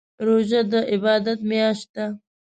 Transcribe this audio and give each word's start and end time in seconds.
روژه 0.27 0.61
دي 0.71 0.79
عبادات 0.93 1.39
میاشت 1.49 1.87
ده 1.95 2.05